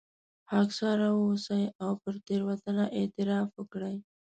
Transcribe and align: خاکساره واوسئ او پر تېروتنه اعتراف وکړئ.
خاکساره 0.49 1.07
واوسئ 1.13 1.63
او 1.83 1.91
پر 2.01 2.15
تېروتنه 2.27 2.83
اعتراف 2.99 3.49
وکړئ. 3.55 3.97